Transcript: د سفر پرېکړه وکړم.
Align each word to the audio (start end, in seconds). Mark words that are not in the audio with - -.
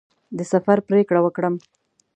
د 0.37 0.39
سفر 0.51 0.77
پرېکړه 0.87 1.19
وکړم. 1.23 1.55